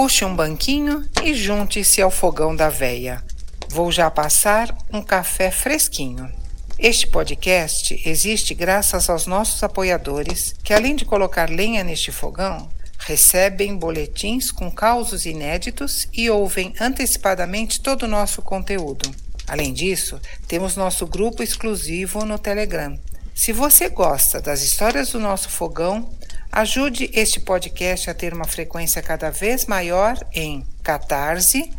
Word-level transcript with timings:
Puxe 0.00 0.24
um 0.24 0.36
banquinho 0.36 1.04
e 1.24 1.34
junte-se 1.34 2.00
ao 2.00 2.08
fogão 2.08 2.54
da 2.54 2.68
veia. 2.68 3.20
Vou 3.68 3.90
já 3.90 4.08
passar 4.08 4.72
um 4.92 5.02
café 5.02 5.50
fresquinho. 5.50 6.32
Este 6.78 7.04
podcast 7.04 8.00
existe 8.06 8.54
graças 8.54 9.10
aos 9.10 9.26
nossos 9.26 9.60
apoiadores, 9.60 10.54
que 10.62 10.72
além 10.72 10.94
de 10.94 11.04
colocar 11.04 11.50
lenha 11.50 11.82
neste 11.82 12.12
fogão, 12.12 12.70
recebem 12.96 13.76
boletins 13.76 14.52
com 14.52 14.70
causos 14.70 15.26
inéditos 15.26 16.06
e 16.12 16.30
ouvem 16.30 16.72
antecipadamente 16.80 17.80
todo 17.80 18.04
o 18.04 18.08
nosso 18.08 18.40
conteúdo. 18.40 19.10
Além 19.48 19.72
disso, 19.72 20.20
temos 20.46 20.76
nosso 20.76 21.08
grupo 21.08 21.42
exclusivo 21.42 22.24
no 22.24 22.38
Telegram. 22.38 22.96
Se 23.34 23.52
você 23.52 23.88
gosta 23.88 24.40
das 24.40 24.62
histórias 24.62 25.10
do 25.10 25.18
nosso 25.18 25.48
fogão, 25.48 26.08
ajude 26.50 27.10
este 27.12 27.40
podcast 27.40 28.10
a 28.10 28.14
ter 28.14 28.32
uma 28.34 28.46
frequência 28.46 29.02
cada 29.02 29.30
vez 29.30 29.66
maior 29.66 30.18
em 30.32 30.66
catarse.me 30.82 31.72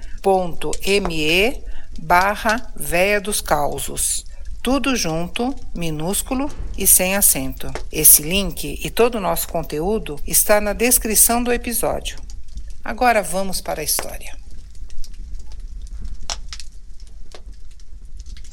barra 2.00 2.72
Véia 2.76 3.20
dos 3.20 3.42
Causos. 3.42 4.26
Tudo 4.62 4.96
junto, 4.96 5.56
minúsculo 5.74 6.50
e 6.78 6.86
sem 6.86 7.16
acento. 7.16 7.72
Esse 7.92 8.22
link 8.22 8.80
e 8.84 8.90
todo 8.90 9.16
o 9.16 9.22
nosso 9.22 9.48
conteúdo 9.48 10.20
está 10.28 10.60
na 10.60 10.74
descrição 10.74 11.42
do 11.42 11.52
episódio. 11.54 12.20
Agora 12.84 13.22
vamos 13.22 13.62
para 13.62 13.82
a 13.82 13.84
história. 13.84 14.38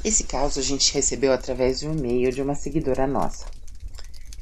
Esse 0.05 0.23
caso 0.25 0.61
a 0.61 0.63
gente 0.63 0.95
recebeu 0.95 1.33
através 1.33 1.81
de 1.81 1.89
um 1.89 1.93
e-mail 1.93 2.31
de 2.31 2.41
uma 2.41 2.55
seguidora 2.55 3.07
nossa. 3.09 3.56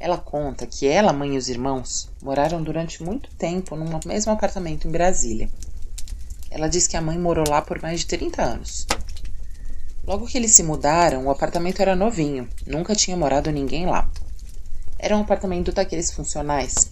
Ela 0.05 0.19
conta 0.19 0.67
que 0.67 0.85
ela, 0.85 1.11
mãe 1.11 1.33
e 1.33 1.37
os 1.39 1.49
irmãos 1.49 2.11
moraram 2.21 2.61
durante 2.61 3.01
muito 3.01 3.27
tempo 3.37 3.75
num 3.75 3.89
mesmo 4.05 4.31
apartamento 4.31 4.87
em 4.87 4.91
Brasília. 4.91 5.49
Ela 6.51 6.67
diz 6.67 6.85
que 6.85 6.95
a 6.95 7.01
mãe 7.01 7.17
morou 7.17 7.43
lá 7.49 7.59
por 7.59 7.81
mais 7.81 8.01
de 8.01 8.05
30 8.05 8.39
anos. 8.39 8.85
Logo 10.05 10.27
que 10.27 10.37
eles 10.37 10.51
se 10.51 10.61
mudaram, 10.61 11.25
o 11.25 11.31
apartamento 11.31 11.81
era 11.81 11.95
novinho, 11.95 12.47
nunca 12.67 12.93
tinha 12.93 13.17
morado 13.17 13.51
ninguém 13.51 13.87
lá. 13.87 14.07
Era 14.99 15.17
um 15.17 15.21
apartamento 15.21 15.71
daqueles 15.71 16.11
funcionais, 16.11 16.87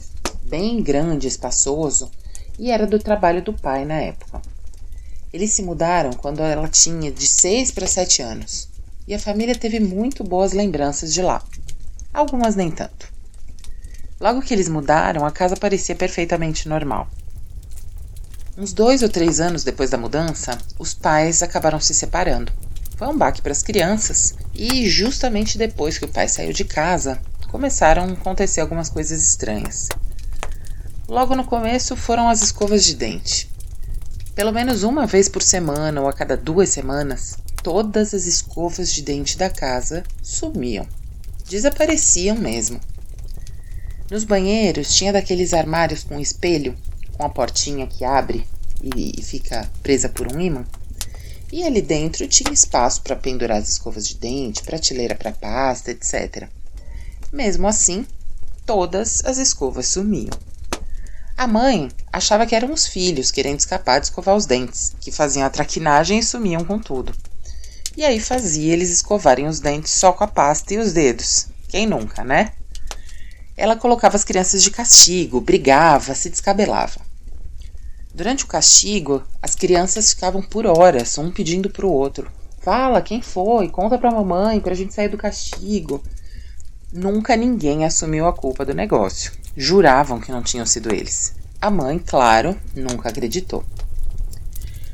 bem 0.46 0.82
grande, 0.82 1.28
espaçoso, 1.28 2.10
e 2.58 2.72
era 2.72 2.88
do 2.88 2.98
trabalho 2.98 3.44
do 3.44 3.54
pai 3.54 3.86
na 3.86 4.02
época. 4.02 4.42
Eles 5.32 5.52
se 5.52 5.62
mudaram 5.62 6.14
quando 6.14 6.40
ela 6.40 6.68
tinha 6.68 7.12
de 7.12 7.28
6 7.28 7.70
para 7.74 7.86
7 7.86 8.24
anos, 8.24 8.70
e 9.08 9.14
a 9.14 9.20
família 9.20 9.54
teve 9.54 9.80
muito 9.80 10.24
boas 10.24 10.52
lembranças 10.52 11.14
de 11.14 11.22
lá. 11.22 11.44
Algumas 12.14 12.56
nem 12.56 12.70
tanto. 12.70 13.12
Logo 14.20 14.42
que 14.42 14.54
eles 14.54 14.70
mudaram, 14.70 15.26
a 15.26 15.32
casa 15.32 15.58
parecia 15.58 15.96
perfeitamente 15.96 16.70
normal. 16.70 17.10
Uns 18.56 18.72
dois 18.72 19.02
ou 19.02 19.10
três 19.10 19.40
anos 19.40 19.64
depois 19.64 19.90
da 19.90 19.98
mudança, 19.98 20.56
os 20.78 20.94
pais 20.94 21.42
acabaram 21.42 21.80
se 21.80 21.94
separando. 21.94 22.54
Foi 22.98 23.08
um 23.08 23.18
baque 23.18 23.42
para 23.42 23.52
as 23.52 23.64
crianças, 23.64 24.36
e 24.54 24.88
justamente 24.88 25.58
depois 25.58 25.98
que 25.98 26.06
o 26.06 26.08
pai 26.08 26.30
saiu 26.30 26.54
de 26.54 26.64
casa, 26.64 27.20
começaram 27.50 28.04
a 28.04 28.12
acontecer 28.12 28.62
algumas 28.62 28.90
coisas 28.90 29.24
estranhas. 29.24 29.90
Logo 31.08 31.36
no 31.36 31.44
começo 31.44 31.96
foram 31.96 32.30
as 32.30 32.44
escovas 32.44 32.86
de 32.86 32.96
dente. 32.96 33.52
Pelo 34.36 34.52
menos 34.52 34.84
uma 34.84 35.08
vez 35.08 35.28
por 35.28 35.42
semana 35.42 36.00
ou 36.00 36.08
a 36.08 36.14
cada 36.14 36.38
duas 36.38 36.70
semanas, 36.70 37.38
todas 37.64 38.14
as 38.14 38.26
escovas 38.26 38.94
de 38.94 39.02
dente 39.02 39.36
da 39.36 39.50
casa 39.50 40.04
sumiam. 40.22 40.88
Desapareciam 41.50 42.38
mesmo. 42.38 42.80
Nos 44.10 44.24
banheiros 44.24 44.96
tinha 44.96 45.14
daqueles 45.14 45.54
armários 45.54 46.04
com 46.04 46.20
espelho, 46.20 46.76
com 47.18 47.26
a 47.26 47.30
portinha 47.30 47.88
que 47.88 48.06
abre 48.06 48.46
e 48.82 49.22
fica 49.22 49.70
presa 49.82 50.10
por 50.10 50.32
um 50.32 50.40
ímã. 50.40 50.66
E 51.52 51.64
ali 51.64 51.82
dentro 51.82 52.28
tinha 52.28 52.52
espaço 52.52 53.02
para 53.02 53.16
pendurar 53.16 53.58
as 53.58 53.70
escovas 53.70 54.08
de 54.08 54.16
dente, 54.16 54.64
prateleira 54.64 55.16
para 55.16 55.32
pasta, 55.32 55.92
etc. 55.92 56.50
Mesmo 57.32 57.68
assim, 57.68 58.06
todas 58.66 59.24
as 59.26 59.38
escovas 59.38 59.88
sumiam. 59.88 60.38
A 61.36 61.48
mãe 61.48 61.90
achava 62.12 62.46
que 62.46 62.56
eram 62.56 62.72
os 62.72 62.88
filhos 62.88 63.32
querendo 63.32 63.60
escapar 63.60 64.00
de 64.00 64.08
escovar 64.08 64.36
os 64.36 64.46
dentes, 64.46 64.96
que 65.00 65.12
faziam 65.12 65.46
a 65.46 65.50
traquinagem 65.50 66.20
e 66.20 66.24
sumiam 66.24 66.64
com 66.64 66.80
tudo. 66.80 67.14
E 67.96 68.04
aí 68.04 68.20
fazia 68.20 68.74
eles 68.74 68.90
escovarem 68.90 69.48
os 69.48 69.60
dentes 69.60 69.92
só 69.92 70.12
com 70.12 70.24
a 70.24 70.28
pasta 70.28 70.74
e 70.74 70.78
os 70.80 70.94
dedos. 70.94 71.48
Quem 71.68 71.86
nunca, 71.86 72.24
né? 72.24 72.54
Ela 73.56 73.76
colocava 73.76 74.16
as 74.16 74.24
crianças 74.24 74.64
de 74.64 74.72
castigo, 74.72 75.40
brigava, 75.40 76.16
se 76.16 76.30
descabelava. 76.30 77.00
Durante 78.14 78.46
o 78.46 78.48
castigo, 78.48 79.24
as 79.42 79.54
crianças 79.54 80.12
ficavam 80.12 80.42
por 80.42 80.66
horas, 80.66 81.18
um 81.18 81.32
pedindo 81.32 81.70
para 81.70 81.86
o 81.86 81.92
outro: 81.92 82.32
Fala, 82.62 83.02
quem 83.02 83.22
foi? 83.22 83.70
Conta 83.70 83.98
para 83.98 84.10
a 84.10 84.14
mamãe 84.14 84.60
para 84.60 84.72
a 84.72 84.76
gente 84.76 84.94
sair 84.94 85.10
do 85.10 85.18
castigo. 85.18 86.04
Nunca 86.92 87.36
ninguém 87.36 87.86
assumiu 87.86 88.28
a 88.28 88.34
culpa 88.34 88.66
do 88.66 88.74
negócio. 88.74 89.32
Juravam 89.56 90.20
que 90.20 90.32
não 90.32 90.42
tinham 90.42 90.66
sido 90.66 90.94
eles. 90.94 91.36
A 91.62 91.70
mãe, 91.70 92.00
claro, 92.00 92.56
nunca 92.76 93.10
acreditou. 93.10 93.64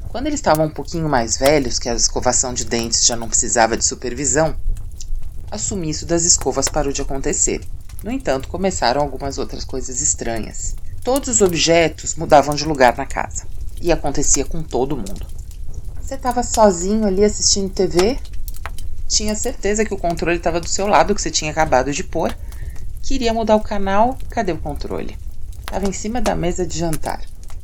Quando 0.09 0.25
eles 0.25 0.39
estavam 0.39 0.65
um 0.65 0.71
pouquinho 0.71 1.07
mais 1.07 1.37
velhos, 1.37 1.77
que 1.77 1.87
a 1.87 1.93
escovação 1.93 2.51
de 2.51 2.65
dentes 2.65 3.05
já 3.05 3.15
não 3.15 3.29
precisava 3.29 3.77
de 3.77 3.85
supervisão, 3.85 4.55
a 5.51 5.57
sumiço 5.57 6.03
das 6.07 6.23
escovas 6.23 6.67
parou 6.67 6.91
de 6.91 7.03
acontecer. 7.03 7.61
No 8.03 8.11
entanto, 8.11 8.47
começaram 8.47 9.01
algumas 9.01 9.37
outras 9.37 9.63
coisas 9.63 10.01
estranhas. 10.01 10.75
Todos 11.03 11.29
os 11.29 11.41
objetos 11.41 12.15
mudavam 12.15 12.55
de 12.55 12.65
lugar 12.65 12.97
na 12.97 13.05
casa. 13.05 13.45
E 13.79 13.91
acontecia 13.91 14.43
com 14.43 14.63
todo 14.63 14.97
mundo. 14.97 15.27
Você 16.01 16.15
estava 16.15 16.41
sozinho 16.41 17.05
ali 17.05 17.23
assistindo 17.23 17.69
TV, 17.69 18.17
tinha 19.07 19.35
certeza 19.35 19.85
que 19.85 19.93
o 19.93 19.97
controle 19.97 20.37
estava 20.37 20.59
do 20.59 20.67
seu 20.67 20.87
lado, 20.87 21.13
que 21.13 21.21
você 21.21 21.29
tinha 21.29 21.51
acabado 21.51 21.91
de 21.91 22.03
pôr. 22.03 22.35
Queria 23.03 23.33
mudar 23.33 23.55
o 23.55 23.61
canal, 23.61 24.17
cadê 24.29 24.53
o 24.53 24.57
controle? 24.57 25.17
Estava 25.59 25.87
em 25.87 25.93
cima 25.93 26.19
da 26.19 26.35
mesa 26.35 26.65
de 26.65 26.79
jantar. 26.79 27.21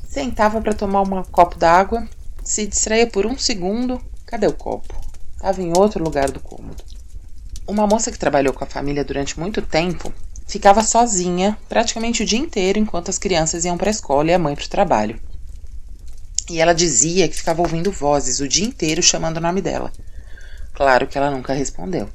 Sentava 0.08 0.62
para 0.62 0.74
tomar 0.74 1.02
um 1.02 1.24
copo 1.24 1.58
d'água, 1.58 2.08
se 2.46 2.68
distraía 2.68 3.08
por 3.08 3.26
um 3.26 3.36
segundo, 3.36 4.00
cadê 4.24 4.46
o 4.46 4.54
copo? 4.54 4.94
Estava 5.36 5.62
em 5.62 5.76
outro 5.76 6.04
lugar 6.04 6.30
do 6.30 6.40
cômodo. 6.40 6.84
Uma 7.68 7.88
moça 7.88 8.12
que 8.12 8.20
trabalhou 8.20 8.54
com 8.54 8.64
a 8.64 8.68
família 8.68 9.04
durante 9.04 9.40
muito 9.40 9.64
tempo 9.64 10.14
ficava 10.46 10.84
sozinha 10.84 11.58
praticamente 11.68 12.22
o 12.22 12.26
dia 12.26 12.38
inteiro 12.38 12.78
enquanto 12.78 13.10
as 13.10 13.18
crianças 13.18 13.66
iam 13.66 13.76
para 13.76 13.90
a 13.90 13.92
escola 13.92 14.30
e 14.30 14.34
a 14.34 14.40
mãe 14.40 14.56
para 14.56 14.66
o 14.66 14.70
trabalho. 14.70 15.20
E 16.48 16.62
ela 16.62 16.74
dizia 16.74 17.28
que 17.28 17.36
ficava 17.36 17.64
ouvindo 17.64 17.92
vozes 17.92 18.40
o 18.40 18.48
dia 18.48 18.66
inteiro 18.66 19.02
chamando 19.02 19.38
o 19.38 19.42
nome 19.42 19.60
dela. 19.60 19.92
Claro 20.76 21.08
que 21.08 21.18
ela 21.18 21.32
nunca 21.32 21.52
respondeu. 21.52 22.08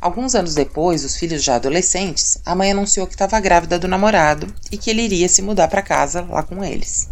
Alguns 0.00 0.34
anos 0.34 0.54
depois, 0.54 1.04
os 1.04 1.16
filhos 1.16 1.44
já 1.44 1.56
adolescentes, 1.56 2.40
a 2.46 2.54
mãe 2.54 2.70
anunciou 2.70 3.06
que 3.06 3.12
estava 3.12 3.38
grávida 3.38 3.78
do 3.78 3.86
namorado 3.86 4.46
e 4.72 4.78
que 4.78 4.88
ele 4.88 5.02
iria 5.02 5.28
se 5.28 5.42
mudar 5.42 5.68
para 5.68 5.82
casa 5.82 6.22
lá 6.22 6.42
com 6.42 6.64
eles. 6.64 7.10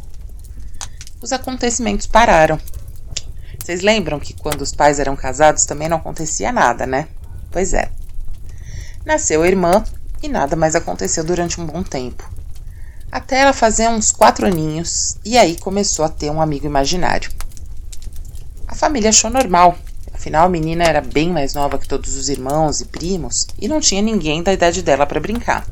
Os 1.21 1.33
acontecimentos 1.33 2.07
pararam. 2.07 2.59
Vocês 3.59 3.83
lembram 3.83 4.21
que 4.21 4.35
quando 4.35 4.63
os 4.63 4.73
pais 4.73 4.99
eram 4.99 5.17
casados 5.17 5.65
também 5.65 5.89
não 5.89 5.97
acontecia 5.97 6.53
nada, 6.53 6.87
né? 6.87 7.09
Pois 7.51 7.75
é. 7.75 7.91
Nasceu 9.05 9.43
a 9.43 9.49
irmã 9.49 9.85
e 10.23 10.29
nada 10.29 10.57
mais 10.57 10.75
aconteceu 10.75 11.25
durante 11.25 11.61
um 11.61 11.67
bom 11.67 11.83
tempo. 11.83 12.29
Até 13.11 13.41
ela 13.41 13.53
fazer 13.53 13.89
uns 13.89 14.13
quatro 14.13 14.47
aninhos 14.47 15.17
e 15.25 15.37
aí 15.37 15.57
começou 15.59 16.05
a 16.05 16.09
ter 16.09 16.31
um 16.31 16.41
amigo 16.41 16.67
imaginário. 16.67 17.31
A 18.67 18.75
família 18.75 19.11
achou 19.11 19.31
normal, 19.31 19.77
Afinal, 20.19 20.47
a 20.47 20.51
menina 20.51 20.83
era 20.83 21.01
bem 21.01 21.31
mais 21.31 21.55
nova 21.55 21.79
que 21.79 21.87
todos 21.87 22.17
os 22.17 22.29
irmãos 22.29 22.81
e 22.81 22.87
primos 22.87 23.47
e 23.57 23.69
não 23.69 23.81
tinha 23.81 24.03
ninguém 24.03 24.43
da 24.43 24.53
idade 24.53 24.83
dela 24.83 25.07
para 25.07 25.21
brincar. 25.21 25.65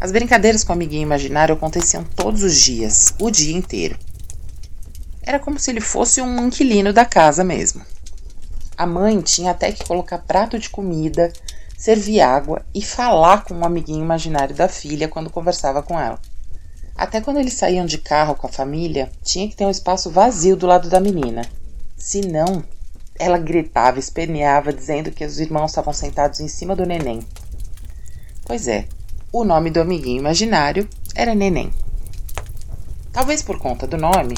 As 0.00 0.12
brincadeiras 0.12 0.62
com 0.62 0.72
o 0.72 0.76
amiguinho 0.76 1.02
imaginário 1.02 1.52
aconteciam 1.52 2.04
todos 2.04 2.44
os 2.44 2.54
dias, 2.54 3.14
o 3.18 3.28
dia 3.28 3.56
inteiro. 3.56 3.98
Era 5.26 5.40
como 5.40 5.58
se 5.58 5.70
ele 5.70 5.80
fosse 5.80 6.22
um 6.22 6.46
inquilino 6.46 6.92
da 6.92 7.04
casa 7.04 7.42
mesmo. 7.42 7.84
A 8.78 8.86
mãe 8.86 9.20
tinha 9.20 9.50
até 9.50 9.72
que 9.72 9.84
colocar 9.84 10.18
prato 10.18 10.58
de 10.58 10.70
comida, 10.70 11.32
servir 11.76 12.20
água 12.20 12.64
e 12.72 12.80
falar 12.80 13.44
com 13.44 13.54
o 13.54 13.64
amiguinho 13.64 14.04
imaginário 14.04 14.54
da 14.54 14.68
filha 14.68 15.08
quando 15.08 15.28
conversava 15.28 15.82
com 15.82 15.98
ela. 15.98 16.20
Até 16.96 17.20
quando 17.20 17.38
eles 17.38 17.54
saíam 17.54 17.84
de 17.84 17.98
carro 17.98 18.36
com 18.36 18.46
a 18.46 18.52
família, 18.52 19.10
tinha 19.22 19.48
que 19.48 19.56
ter 19.56 19.66
um 19.66 19.70
espaço 19.70 20.10
vazio 20.10 20.56
do 20.56 20.66
lado 20.66 20.88
da 20.88 21.00
menina. 21.00 21.42
Senão, 21.98 22.62
ela 23.18 23.36
gritava, 23.36 23.98
esperneava, 23.98 24.72
dizendo 24.72 25.10
que 25.10 25.24
os 25.24 25.40
irmãos 25.40 25.72
estavam 25.72 25.92
sentados 25.92 26.38
em 26.38 26.48
cima 26.48 26.76
do 26.76 26.86
neném. 26.86 27.20
Pois 28.44 28.68
é, 28.68 28.86
o 29.32 29.44
nome 29.44 29.70
do 29.70 29.80
amiguinho 29.80 30.20
imaginário 30.20 30.88
era 31.14 31.34
Neném. 31.34 31.72
Talvez 33.12 33.42
por 33.42 33.58
conta 33.58 33.86
do 33.86 33.96
nome, 33.96 34.34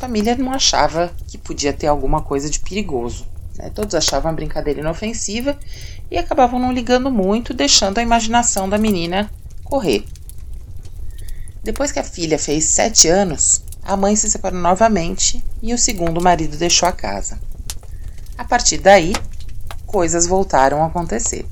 família 0.00 0.34
não 0.34 0.50
achava 0.50 1.12
que 1.28 1.36
podia 1.36 1.74
ter 1.74 1.86
alguma 1.86 2.22
coisa 2.22 2.48
de 2.48 2.58
perigoso. 2.58 3.26
Né? 3.58 3.70
Todos 3.74 3.94
achavam 3.94 4.30
a 4.30 4.34
brincadeira 4.34 4.80
inofensiva 4.80 5.58
e 6.10 6.16
acabavam 6.16 6.58
não 6.58 6.72
ligando 6.72 7.10
muito, 7.10 7.52
deixando 7.52 7.98
a 7.98 8.02
imaginação 8.02 8.66
da 8.66 8.78
menina 8.78 9.30
correr. 9.62 10.06
Depois 11.62 11.92
que 11.92 11.98
a 11.98 12.04
filha 12.04 12.38
fez 12.38 12.64
sete 12.64 13.08
anos, 13.08 13.62
a 13.82 13.94
mãe 13.94 14.16
se 14.16 14.30
separou 14.30 14.58
novamente 14.58 15.44
e 15.62 15.74
o 15.74 15.78
segundo 15.78 16.22
marido 16.22 16.56
deixou 16.56 16.88
a 16.88 16.92
casa. 16.92 17.38
A 18.38 18.44
partir 18.44 18.78
daí, 18.78 19.12
coisas 19.86 20.26
voltaram 20.26 20.82
a 20.82 20.86
acontecer. 20.86 21.44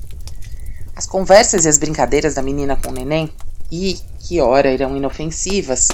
As 0.95 1.05
conversas 1.05 1.65
e 1.65 1.69
as 1.69 1.77
brincadeiras 1.77 2.33
da 2.33 2.41
menina 2.41 2.75
com 2.75 2.89
o 2.89 2.93
neném, 2.93 3.31
e 3.71 3.99
que 4.19 4.41
ora 4.41 4.73
eram 4.73 4.97
inofensivas, 4.97 5.89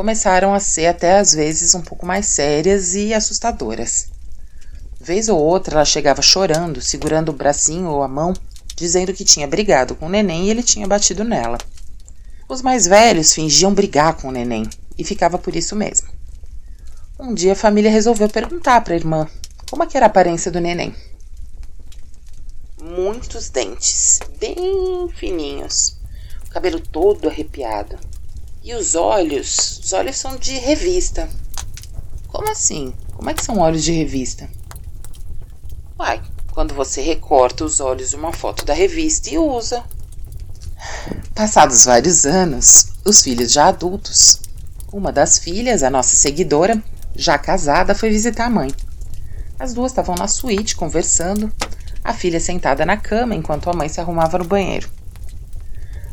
começaram 0.00 0.54
a 0.54 0.60
ser 0.60 0.86
até 0.86 1.18
às 1.18 1.34
vezes 1.34 1.74
um 1.74 1.82
pouco 1.82 2.06
mais 2.06 2.24
sérias 2.24 2.94
e 2.94 3.12
assustadoras. 3.12 4.08
Vez 4.98 5.28
ou 5.28 5.38
outra 5.38 5.74
ela 5.74 5.84
chegava 5.84 6.22
chorando, 6.22 6.80
segurando 6.80 7.28
o 7.28 7.34
bracinho 7.34 7.90
ou 7.90 8.02
a 8.02 8.08
mão, 8.08 8.32
dizendo 8.74 9.12
que 9.12 9.26
tinha 9.26 9.46
brigado 9.46 9.94
com 9.94 10.06
o 10.06 10.08
neném 10.08 10.46
e 10.46 10.50
ele 10.50 10.62
tinha 10.62 10.88
batido 10.88 11.22
nela. 11.22 11.58
Os 12.48 12.62
mais 12.62 12.86
velhos 12.86 13.34
fingiam 13.34 13.74
brigar 13.74 14.14
com 14.14 14.28
o 14.28 14.32
neném 14.32 14.66
e 14.96 15.04
ficava 15.04 15.36
por 15.36 15.54
isso 15.54 15.76
mesmo. 15.76 16.08
Um 17.18 17.34
dia 17.34 17.52
a 17.52 17.54
família 17.54 17.90
resolveu 17.90 18.30
perguntar 18.30 18.80
para 18.80 18.94
a 18.94 18.96
irmã 18.96 19.28
como 19.68 19.84
é 19.84 19.88
era 19.92 20.06
a 20.06 20.08
aparência 20.08 20.50
do 20.50 20.62
neném. 20.62 20.94
Muitos 22.82 23.50
dentes, 23.50 24.18
bem 24.38 25.10
fininhos, 25.14 25.98
o 26.46 26.48
cabelo 26.48 26.80
todo 26.80 27.28
arrepiado. 27.28 27.98
E 28.62 28.74
os 28.74 28.94
olhos, 28.94 29.80
os 29.82 29.92
olhos 29.94 30.16
são 30.16 30.36
de 30.36 30.52
revista. 30.58 31.30
Como 32.28 32.50
assim? 32.50 32.92
Como 33.14 33.30
é 33.30 33.34
que 33.34 33.42
são 33.42 33.58
olhos 33.58 33.82
de 33.82 33.90
revista? 33.90 34.50
Uai, 35.98 36.20
quando 36.52 36.74
você 36.74 37.00
recorta 37.00 37.64
os 37.64 37.80
olhos 37.80 38.10
de 38.10 38.16
uma 38.16 38.34
foto 38.34 38.66
da 38.66 38.74
revista 38.74 39.30
e 39.30 39.38
usa. 39.38 39.82
Passados 41.34 41.86
vários 41.86 42.26
anos, 42.26 42.88
os 43.02 43.22
filhos 43.22 43.50
já 43.50 43.68
adultos, 43.68 44.42
uma 44.92 45.10
das 45.10 45.38
filhas, 45.38 45.82
a 45.82 45.88
nossa 45.88 46.14
seguidora, 46.14 46.82
já 47.16 47.38
casada, 47.38 47.94
foi 47.94 48.10
visitar 48.10 48.44
a 48.44 48.50
mãe. 48.50 48.70
As 49.58 49.72
duas 49.72 49.92
estavam 49.92 50.14
na 50.16 50.28
suíte 50.28 50.76
conversando, 50.76 51.50
a 52.04 52.12
filha 52.12 52.38
sentada 52.38 52.84
na 52.84 52.98
cama 52.98 53.34
enquanto 53.34 53.70
a 53.70 53.72
mãe 53.72 53.88
se 53.88 54.00
arrumava 54.00 54.36
no 54.36 54.44
banheiro. 54.44 54.90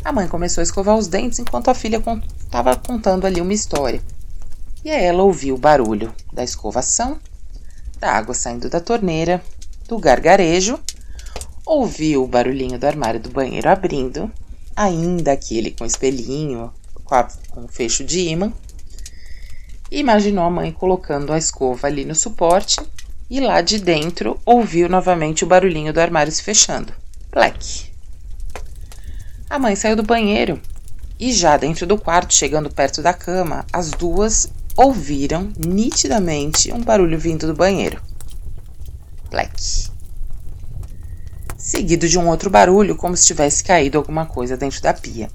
A 0.04 0.14
mãe 0.14 0.28
começou 0.30 0.62
a 0.62 0.64
escovar 0.64 0.96
os 0.96 1.08
dentes 1.08 1.40
enquanto 1.40 1.70
a 1.70 1.74
filha 1.74 2.00
estava 2.48 2.76
contando 2.76 3.28
ali 3.28 3.40
uma 3.40 3.54
história. 3.54 4.02
E 4.84 4.90
ela 4.90 5.22
ouviu 5.22 5.56
o 5.56 5.60
barulho 5.60 6.14
da 6.32 6.44
escovação, 6.44 7.20
da 8.00 8.12
água 8.12 8.34
saindo 8.34 8.70
da 8.70 8.80
torneira, 8.80 9.44
do 9.88 10.00
gargarejo, 10.00 10.80
ouviu 11.66 12.24
o 12.24 12.28
barulhinho 12.28 12.80
do 12.80 12.88
armário 12.88 13.20
do 13.20 13.30
banheiro 13.30 13.70
abrindo, 13.70 14.32
ainda 14.76 15.34
aquele 15.34 15.72
com 15.72 15.86
espelhinho, 15.86 16.72
com, 17.04 17.16
a, 17.16 17.28
com 17.50 17.68
fecho 17.68 18.04
de 18.04 18.22
imã. 18.22 18.52
Imaginou 19.92 20.46
a 20.46 20.50
mãe 20.50 20.72
colocando 20.72 21.34
a 21.34 21.38
escova 21.38 21.88
ali 21.88 22.06
no 22.06 22.16
suporte 22.16 22.78
e 23.30 23.42
lá 23.42 23.62
de 23.62 23.80
dentro 23.80 24.40
ouviu 24.46 24.88
novamente 24.88 25.44
o 25.44 25.48
barulhinho 25.48 25.92
do 25.92 26.00
armário 26.00 26.32
se 26.32 26.42
fechando. 26.42 26.94
Plec. 27.30 27.92
A 29.50 29.60
mãe 29.60 29.76
saiu 29.76 29.96
do 29.96 30.04
banheiro 30.04 30.62
e 31.20 31.32
já 31.34 31.58
dentro 31.58 31.86
do 31.86 31.98
quarto, 31.98 32.34
chegando 32.34 32.70
perto 32.70 33.02
da 33.02 33.14
cama, 33.14 33.66
as 33.74 33.92
duas 33.92 34.50
ouviram 34.76 35.52
nitidamente 35.58 36.72
um 36.72 36.82
barulho 36.82 37.18
vindo 37.18 37.48
do 37.48 37.54
banheiro. 37.54 38.00
Plec. 39.30 39.90
Seguido 41.58 42.08
de 42.08 42.18
um 42.18 42.28
outro 42.28 42.50
barulho, 42.50 42.96
como 42.96 43.18
se 43.18 43.26
tivesse 43.26 43.64
caído 43.64 43.98
alguma 43.98 44.26
coisa 44.26 44.56
dentro 44.56 44.82
da 44.82 44.94
pia. 44.94 45.30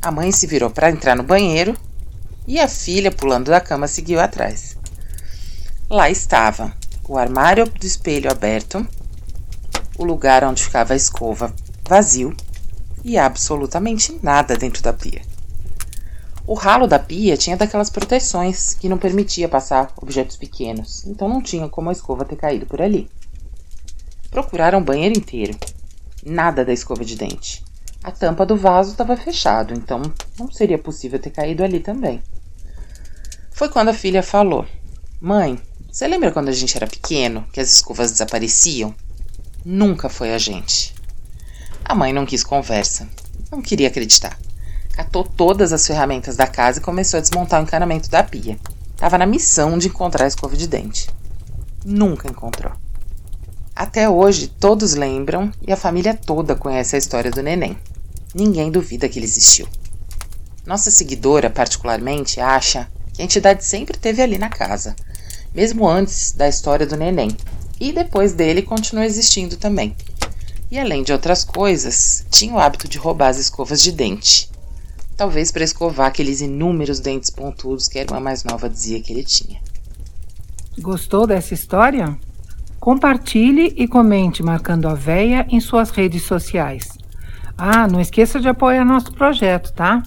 A 0.00 0.10
mãe 0.10 0.32
se 0.32 0.46
virou 0.46 0.70
para 0.70 0.90
entrar 0.90 1.14
no 1.14 1.22
banheiro 1.22 1.76
e 2.46 2.58
a 2.58 2.66
filha, 2.66 3.12
pulando 3.12 3.50
da 3.50 3.60
cama, 3.60 3.86
seguiu 3.86 4.18
atrás. 4.20 4.76
Lá 5.90 6.08
estava 6.10 6.72
o 7.08 7.16
armário 7.18 7.66
do 7.66 7.86
espelho 7.86 8.30
aberto, 8.30 8.86
o 9.98 10.04
lugar 10.04 10.42
onde 10.44 10.64
ficava 10.64 10.94
a 10.94 10.96
escova 10.96 11.54
vazio 11.88 12.34
e 13.06 13.16
absolutamente 13.16 14.18
nada 14.20 14.56
dentro 14.56 14.82
da 14.82 14.92
pia. 14.92 15.22
O 16.44 16.54
ralo 16.54 16.88
da 16.88 16.98
pia 16.98 17.36
tinha 17.36 17.56
daquelas 17.56 17.88
proteções 17.88 18.74
que 18.74 18.88
não 18.88 18.98
permitia 18.98 19.48
passar 19.48 19.92
objetos 19.96 20.36
pequenos, 20.36 21.06
então 21.06 21.28
não 21.28 21.40
tinha 21.40 21.68
como 21.68 21.88
a 21.88 21.92
escova 21.92 22.24
ter 22.24 22.34
caído 22.34 22.66
por 22.66 22.82
ali. 22.82 23.08
Procuraram 24.28 24.80
o 24.80 24.84
banheiro 24.84 25.16
inteiro. 25.16 25.56
Nada 26.24 26.64
da 26.64 26.72
escova 26.72 27.04
de 27.04 27.14
dente. 27.14 27.64
A 28.02 28.10
tampa 28.10 28.44
do 28.44 28.56
vaso 28.56 28.90
estava 28.90 29.16
fechado, 29.16 29.72
então 29.72 30.02
não 30.36 30.50
seria 30.50 30.76
possível 30.76 31.20
ter 31.20 31.30
caído 31.30 31.62
ali 31.62 31.78
também. 31.78 32.20
Foi 33.52 33.68
quando 33.68 33.90
a 33.90 33.94
filha 33.94 34.22
falou: 34.22 34.66
Mãe, 35.20 35.60
você 35.88 36.08
lembra 36.08 36.32
quando 36.32 36.48
a 36.48 36.52
gente 36.52 36.76
era 36.76 36.88
pequeno 36.88 37.46
que 37.52 37.60
as 37.60 37.70
escovas 37.70 38.10
desapareciam? 38.10 38.92
Nunca 39.64 40.08
foi 40.08 40.34
a 40.34 40.38
gente. 40.38 40.95
A 41.84 41.94
mãe 41.94 42.12
não 42.12 42.26
quis 42.26 42.42
conversa. 42.42 43.08
Não 43.50 43.62
queria 43.62 43.88
acreditar. 43.88 44.38
Catou 44.92 45.24
todas 45.24 45.72
as 45.72 45.86
ferramentas 45.86 46.36
da 46.36 46.46
casa 46.46 46.78
e 46.78 46.82
começou 46.82 47.18
a 47.18 47.20
desmontar 47.20 47.60
o 47.60 47.64
encanamento 47.64 48.10
da 48.10 48.22
pia. 48.22 48.58
Tava 48.96 49.18
na 49.18 49.26
missão 49.26 49.76
de 49.76 49.88
encontrar 49.88 50.24
a 50.24 50.28
escova 50.28 50.56
de 50.56 50.66
dente. 50.66 51.08
Nunca 51.84 52.28
encontrou. 52.28 52.72
Até 53.74 54.08
hoje, 54.08 54.48
todos 54.48 54.94
lembram 54.94 55.52
e 55.66 55.70
a 55.70 55.76
família 55.76 56.14
toda 56.14 56.56
conhece 56.56 56.96
a 56.96 56.98
história 56.98 57.30
do 57.30 57.42
neném. 57.42 57.76
Ninguém 58.34 58.70
duvida 58.70 59.08
que 59.08 59.18
ele 59.18 59.26
existiu. 59.26 59.68
Nossa 60.64 60.90
seguidora, 60.90 61.50
particularmente, 61.50 62.40
acha 62.40 62.88
que 63.12 63.22
a 63.22 63.24
entidade 63.24 63.64
sempre 63.64 63.96
esteve 63.96 64.20
ali 64.20 64.38
na 64.38 64.48
casa, 64.48 64.96
mesmo 65.54 65.86
antes 65.86 66.32
da 66.32 66.48
história 66.48 66.86
do 66.86 66.96
neném, 66.96 67.36
e 67.78 67.92
depois 67.92 68.32
dele 68.32 68.62
continua 68.62 69.06
existindo 69.06 69.56
também. 69.56 69.94
E 70.70 70.78
além 70.78 71.02
de 71.02 71.12
outras 71.12 71.44
coisas, 71.44 72.26
tinha 72.30 72.54
o 72.54 72.58
hábito 72.58 72.88
de 72.88 72.98
roubar 72.98 73.28
as 73.28 73.38
escovas 73.38 73.80
de 73.80 73.92
dente. 73.92 74.50
Talvez 75.16 75.52
para 75.52 75.64
escovar 75.64 76.08
aqueles 76.08 76.40
inúmeros 76.40 77.00
dentes 77.00 77.30
pontudos 77.30 77.88
que 77.88 77.98
a 77.98 78.02
irmã 78.02 78.20
mais 78.20 78.44
nova 78.44 78.68
dizia 78.68 79.00
que 79.00 79.12
ele 79.12 79.24
tinha. 79.24 79.60
Gostou 80.78 81.26
dessa 81.26 81.54
história? 81.54 82.18
Compartilhe 82.78 83.72
e 83.76 83.88
comente 83.88 84.42
marcando 84.42 84.88
a 84.88 84.94
véia 84.94 85.46
em 85.48 85.60
suas 85.60 85.90
redes 85.90 86.24
sociais. 86.24 86.88
Ah, 87.56 87.88
não 87.88 88.00
esqueça 88.00 88.38
de 88.38 88.48
apoiar 88.48 88.84
nosso 88.84 89.12
projeto, 89.12 89.72
tá? 89.72 90.02